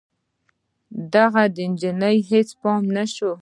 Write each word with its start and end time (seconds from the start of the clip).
د 1.11 1.13
هغه 1.35 1.63
نجلۍ 1.71 2.17
ته 2.19 2.25
هېڅ 2.29 2.49
پام 2.61 2.83
نه 2.95 3.03
شو. 3.13 3.29